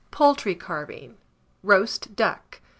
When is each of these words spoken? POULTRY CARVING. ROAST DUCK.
POULTRY 0.09 0.55
CARVING. 0.55 1.17
ROAST 1.61 2.15
DUCK. 2.15 2.59